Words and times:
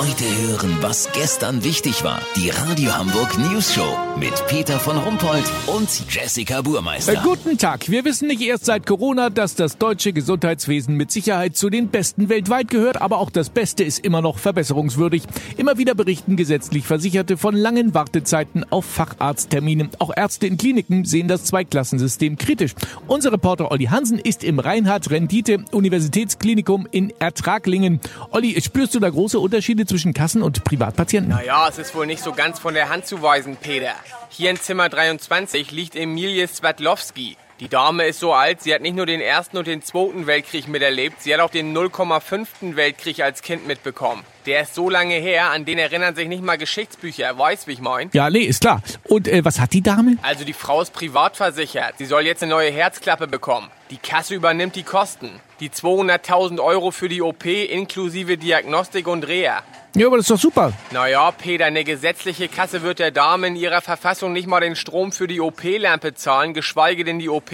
Heute 0.00 0.24
hören, 0.48 0.76
was 0.80 1.12
gestern 1.12 1.62
wichtig 1.62 2.02
war. 2.04 2.22
Die 2.34 2.48
Radio 2.48 2.96
Hamburg 2.96 3.36
News 3.36 3.74
Show 3.74 3.98
mit 4.18 4.32
Peter 4.46 4.80
von 4.80 4.96
Rumpold 4.96 5.44
und 5.66 5.90
Jessica 6.08 6.62
Burmeister. 6.62 7.12
Äh, 7.12 7.18
guten 7.22 7.58
Tag. 7.58 7.90
Wir 7.90 8.06
wissen 8.06 8.28
nicht 8.28 8.40
erst 8.40 8.64
seit 8.64 8.86
Corona, 8.86 9.28
dass 9.28 9.56
das 9.56 9.76
deutsche 9.76 10.14
Gesundheitswesen 10.14 10.96
mit 10.96 11.10
Sicherheit 11.10 11.54
zu 11.54 11.68
den 11.68 11.88
besten 11.88 12.30
weltweit 12.30 12.70
gehört, 12.70 13.02
aber 13.02 13.18
auch 13.18 13.28
das 13.28 13.50
Beste 13.50 13.84
ist 13.84 13.98
immer 13.98 14.22
noch 14.22 14.38
verbesserungswürdig. 14.38 15.24
Immer 15.58 15.76
wieder 15.76 15.94
berichten 15.94 16.36
gesetzlich 16.36 16.86
Versicherte 16.86 17.36
von 17.36 17.54
langen 17.54 17.92
Wartezeiten 17.92 18.64
auf 18.70 18.86
Facharzttermine. 18.86 19.90
Auch 19.98 20.16
Ärzte 20.16 20.46
in 20.46 20.56
Kliniken 20.56 21.04
sehen 21.04 21.28
das 21.28 21.44
Zweiklassensystem 21.44 22.38
kritisch. 22.38 22.72
Unser 23.06 23.32
Reporter 23.32 23.70
Olli 23.70 23.84
Hansen 23.84 24.18
ist 24.18 24.44
im 24.44 24.60
Reinhard-Rendite-Universitätsklinikum 24.60 26.88
in 26.90 27.12
Ertraglingen. 27.18 28.00
Olli, 28.30 28.58
spürst 28.62 28.94
du 28.94 28.98
da 28.98 29.10
große 29.10 29.38
Unterschiede 29.38 29.89
zwischen 29.90 30.14
Kassen- 30.14 30.42
und 30.42 30.64
Privatpatienten? 30.64 31.32
Naja, 31.32 31.68
es 31.68 31.78
ist 31.78 31.94
wohl 31.94 32.06
nicht 32.06 32.22
so 32.22 32.32
ganz 32.32 32.58
von 32.58 32.74
der 32.74 32.88
Hand 32.88 33.06
zu 33.06 33.22
weisen, 33.22 33.56
Peter. 33.56 33.94
Hier 34.30 34.50
in 34.50 34.56
Zimmer 34.56 34.88
23 34.88 35.72
liegt 35.72 35.96
Emilie 35.96 36.46
Swatlowski. 36.46 37.36
Die 37.58 37.68
Dame 37.68 38.06
ist 38.06 38.20
so 38.20 38.32
alt, 38.32 38.62
sie 38.62 38.72
hat 38.72 38.80
nicht 38.80 38.96
nur 38.96 39.04
den 39.04 39.20
Ersten 39.20 39.58
und 39.58 39.66
den 39.66 39.82
Zweiten 39.82 40.26
Weltkrieg 40.26 40.66
miterlebt, 40.68 41.20
sie 41.20 41.34
hat 41.34 41.40
auch 41.40 41.50
den 41.50 41.76
0,5. 41.76 42.76
Weltkrieg 42.76 43.20
als 43.20 43.42
Kind 43.42 43.66
mitbekommen. 43.66 44.22
Der 44.46 44.62
ist 44.62 44.74
so 44.74 44.88
lange 44.88 45.14
her, 45.14 45.50
an 45.50 45.66
den 45.66 45.78
erinnern 45.78 46.14
sich 46.14 46.26
nicht 46.26 46.42
mal 46.42 46.56
Geschichtsbücher. 46.56 47.38
Weißt, 47.38 47.66
wie 47.66 47.72
ich 47.72 47.80
mein? 47.80 48.08
Ja, 48.12 48.30
nee, 48.30 48.40
ist 48.40 48.62
klar. 48.62 48.82
Und 49.04 49.28
äh, 49.28 49.44
was 49.44 49.60
hat 49.60 49.72
die 49.72 49.82
Dame? 49.82 50.16
Also 50.22 50.44
die 50.44 50.54
Frau 50.54 50.80
ist 50.80 50.92
privat 50.92 51.36
versichert. 51.36 51.94
Sie 51.98 52.06
soll 52.06 52.24
jetzt 52.24 52.42
eine 52.42 52.50
neue 52.50 52.70
Herzklappe 52.70 53.26
bekommen. 53.26 53.68
Die 53.90 53.98
Kasse 53.98 54.34
übernimmt 54.34 54.76
die 54.76 54.82
Kosten. 54.82 55.30
Die 55.60 55.68
200.000 55.68 56.58
Euro 56.58 56.90
für 56.90 57.08
die 57.08 57.20
OP 57.20 57.44
inklusive 57.44 58.38
Diagnostik 58.38 59.06
und 59.08 59.28
Reha. 59.28 59.62
Ja, 59.94 60.06
aber 60.06 60.16
das 60.16 60.24
ist 60.24 60.30
doch 60.30 60.38
super. 60.38 60.72
Naja, 60.92 61.32
Peter, 61.32 61.66
eine 61.66 61.82
gesetzliche 61.82 62.48
Kasse 62.48 62.82
wird 62.82 63.00
der 63.00 63.10
Dame 63.10 63.48
in 63.48 63.56
ihrer 63.56 63.80
Verfassung 63.80 64.32
nicht 64.32 64.46
mal 64.46 64.60
den 64.60 64.76
Strom 64.76 65.10
für 65.10 65.26
die 65.26 65.40
OP-Lampe 65.40 66.14
zahlen, 66.14 66.54
geschweige 66.54 67.04
denn 67.04 67.18
die 67.18 67.28
OP. 67.28 67.50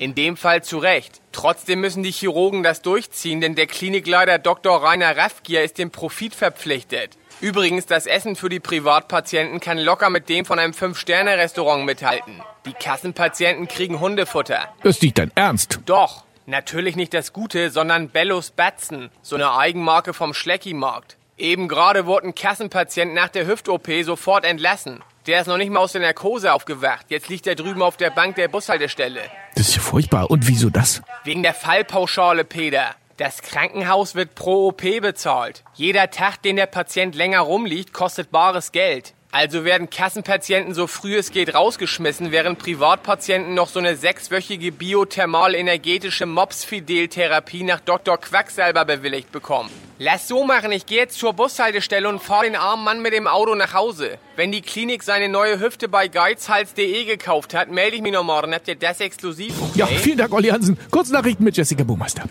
In 0.00 0.14
dem 0.14 0.38
Fall 0.38 0.62
zu 0.62 0.78
Recht. 0.78 1.20
Trotzdem 1.30 1.82
müssen 1.82 2.02
die 2.02 2.10
Chirurgen 2.10 2.62
das 2.62 2.80
durchziehen, 2.80 3.42
denn 3.42 3.54
der 3.54 3.66
Klinikleiter 3.66 4.38
Dr. 4.38 4.82
Rainer 4.82 5.14
Raffgier 5.14 5.62
ist 5.62 5.76
dem 5.76 5.90
Profit 5.90 6.34
verpflichtet. 6.34 7.18
Übrigens, 7.42 7.84
das 7.84 8.06
Essen 8.06 8.34
für 8.34 8.48
die 8.48 8.60
Privatpatienten 8.60 9.60
kann 9.60 9.76
locker 9.76 10.08
mit 10.08 10.30
dem 10.30 10.46
von 10.46 10.58
einem 10.58 10.72
Fünf-Sterne-Restaurant 10.72 11.84
mithalten. 11.84 12.40
Die 12.64 12.72
Kassenpatienten 12.72 13.68
kriegen 13.68 14.00
Hundefutter. 14.00 14.72
Das 14.82 14.96
ist 14.96 15.02
nicht 15.02 15.18
dein 15.18 15.32
Ernst. 15.34 15.80
Doch, 15.84 16.24
natürlich 16.46 16.96
nicht 16.96 17.12
das 17.12 17.34
Gute, 17.34 17.68
sondern 17.68 18.08
Bellos 18.08 18.52
Batzen, 18.52 19.10
so 19.20 19.36
eine 19.36 19.52
Eigenmarke 19.52 20.14
vom 20.14 20.32
Schlecki-Markt. 20.32 21.18
Eben 21.36 21.68
gerade 21.68 22.06
wurde 22.06 22.28
ein 22.28 22.34
Kassenpatient 22.34 23.12
nach 23.12 23.28
der 23.28 23.46
Hüft-OP 23.46 23.86
sofort 24.02 24.46
entlassen. 24.46 25.02
Der 25.26 25.42
ist 25.42 25.46
noch 25.46 25.58
nicht 25.58 25.70
mal 25.70 25.80
aus 25.80 25.92
der 25.92 26.00
Narkose 26.00 26.52
aufgewacht. 26.52 27.06
Jetzt 27.08 27.28
liegt 27.28 27.46
er 27.46 27.54
drüben 27.54 27.82
auf 27.82 27.96
der 27.96 28.10
Bank 28.10 28.36
der 28.36 28.48
Bushaltestelle. 28.48 29.20
Das 29.54 29.68
ist 29.68 29.76
ja 29.76 29.82
furchtbar. 29.82 30.30
Und 30.30 30.48
wieso 30.48 30.70
das? 30.70 31.02
Wegen 31.24 31.42
der 31.42 31.52
Fallpauschale, 31.52 32.44
Peter. 32.44 32.94
Das 33.18 33.42
Krankenhaus 33.42 34.14
wird 34.14 34.34
pro 34.34 34.68
OP 34.68 34.80
bezahlt. 35.02 35.62
Jeder 35.74 36.10
Tag, 36.10 36.40
den 36.40 36.56
der 36.56 36.64
Patient 36.64 37.14
länger 37.14 37.40
rumliegt, 37.40 37.92
kostet 37.92 38.30
bares 38.30 38.72
Geld. 38.72 39.12
Also 39.32 39.64
werden 39.64 39.90
Kassenpatienten 39.90 40.74
so 40.74 40.88
früh 40.88 41.16
es 41.16 41.30
geht 41.30 41.54
rausgeschmissen, 41.54 42.32
während 42.32 42.58
Privatpatienten 42.58 43.54
noch 43.54 43.68
so 43.68 43.78
eine 43.78 43.94
sechswöchige 43.94 44.72
biothermal-energetische 44.72 46.26
Mops-Fidel-Therapie 46.26 47.62
nach 47.62 47.78
Dr. 47.78 48.18
Quacksalber 48.18 48.84
bewilligt 48.84 49.30
bekommen. 49.30 49.70
Lass 50.00 50.26
so 50.26 50.42
machen, 50.42 50.72
ich 50.72 50.84
gehe 50.84 50.98
jetzt 50.98 51.16
zur 51.16 51.32
Bushaltestelle 51.34 52.08
und 52.08 52.20
fahre 52.20 52.46
den 52.46 52.56
armen 52.56 52.82
Mann 52.82 53.02
mit 53.02 53.12
dem 53.12 53.28
Auto 53.28 53.54
nach 53.54 53.72
Hause. 53.72 54.18
Wenn 54.34 54.50
die 54.50 54.62
Klinik 54.62 55.04
seine 55.04 55.28
neue 55.28 55.60
Hüfte 55.60 55.88
bei 55.88 56.08
geizhals.de 56.08 57.04
gekauft 57.04 57.54
hat, 57.54 57.70
melde 57.70 57.96
ich 57.96 58.02
mich 58.02 58.12
noch 58.12 58.24
morgen. 58.24 58.52
Habt 58.52 58.66
ihr 58.66 58.74
das 58.74 58.98
exklusiv? 58.98 59.54
Okay? 59.62 59.78
Ja, 59.78 59.86
vielen 59.86 60.18
Dank, 60.18 60.32
Olli 60.32 60.48
Hansen. 60.48 60.76
Kurznachrichten 60.90 61.44
mit 61.44 61.56
Jessica 61.56 61.84
Buhmeister. 61.84 62.24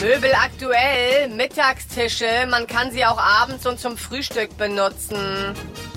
Möbel 0.00 0.32
aktuell, 0.34 1.28
Mittagstische, 1.28 2.26
man 2.50 2.66
kann 2.66 2.90
sie 2.90 3.04
auch 3.04 3.18
abends 3.18 3.64
und 3.66 3.78
zum 3.78 3.96
Frühstück 3.96 4.56
benutzen. 4.56 5.54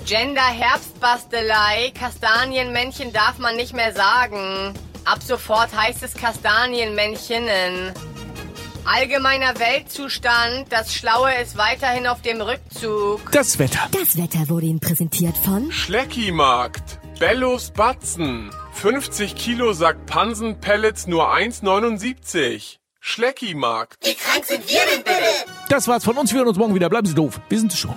Gender 0.07 0.40
Herbstbastelei, 0.40 1.91
Kastanienmännchen 1.94 3.12
darf 3.12 3.40
man 3.40 3.57
nicht 3.57 3.73
mehr 3.73 3.91
sagen. 3.91 4.73
Ab 5.03 5.22
sofort 5.22 5.75
heißt 5.75 6.01
es 6.01 6.13
Kastanienmänchinnen. 6.13 7.91
Allgemeiner 8.85 9.59
Weltzustand, 9.59 10.72
das 10.72 10.94
Schlaue 10.94 11.34
ist 11.41 11.57
weiterhin 11.57 12.07
auf 12.07 12.22
dem 12.22 12.40
Rückzug. 12.40 13.34
Das 13.34 13.59
Wetter. 13.59 13.90
Das 13.91 14.16
Wetter 14.16 14.47
wurde 14.47 14.67
Ihnen 14.67 14.79
präsentiert 14.79 15.35
von 15.35 15.73
Schlecki-Markt. 15.73 17.00
Bellos 17.19 17.72
Batzen. 17.72 18.50
50 18.75 19.35
Kilo 19.35 19.73
Sack 19.73 20.06
Pansen-Pellets 20.06 21.07
nur 21.07 21.34
1,79. 21.34 22.78
Schlecki-Markt. 23.01 24.06
Wie 24.06 24.16
krank 24.16 24.46
sind 24.46 24.69
wir 24.69 24.79
denn 24.90 25.03
bitte? 25.03 25.51
Das 25.67 25.90
war's 25.90 26.06
von 26.06 26.17
uns. 26.17 26.31
Wir 26.31 26.40
hören 26.40 26.47
uns 26.47 26.57
morgen 26.57 26.75
wieder. 26.75 26.88
Bleiben 26.88 27.07
Sie 27.07 27.13
doof. 27.13 27.41
Wir 27.50 27.59
sind 27.59 27.73
schon. 27.73 27.96